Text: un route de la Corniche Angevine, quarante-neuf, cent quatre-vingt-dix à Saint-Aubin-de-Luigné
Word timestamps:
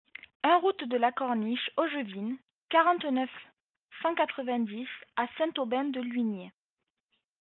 un 0.41 0.57
route 0.57 0.83
de 0.83 0.97
la 0.97 1.11
Corniche 1.11 1.69
Angevine, 1.77 2.39
quarante-neuf, 2.69 3.29
cent 4.01 4.15
quatre-vingt-dix 4.15 4.87
à 5.15 5.27
Saint-Aubin-de-Luigné 5.37 6.51